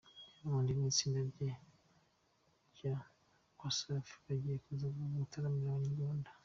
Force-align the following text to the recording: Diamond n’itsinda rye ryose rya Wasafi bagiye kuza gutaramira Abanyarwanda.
Diamond 0.37 0.67
n’itsinda 0.75 1.19
rye 1.31 1.49
ryose 1.55 1.57
rya 2.75 2.95
Wasafi 3.59 4.13
bagiye 4.25 4.57
kuza 4.63 4.87
gutaramira 5.17 5.69
Abanyarwanda. 5.73 6.29